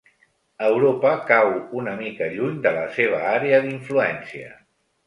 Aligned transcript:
Europa 0.67 1.11
cau 1.33 1.51
una 1.81 1.95
mica 2.01 2.31
lluny 2.35 2.59
de 2.65 2.75
la 2.81 2.89
seva 2.99 3.21
àrea 3.37 3.63
d'influència. 3.69 4.53